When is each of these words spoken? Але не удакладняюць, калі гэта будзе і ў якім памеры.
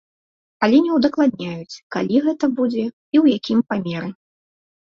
Але 0.67 0.77
не 0.85 0.91
удакладняюць, 0.99 1.81
калі 1.97 2.15
гэта 2.29 2.45
будзе 2.63 2.81
і 2.87 3.17
ў 3.23 3.39
якім 3.39 3.59
памеры. 3.69 4.09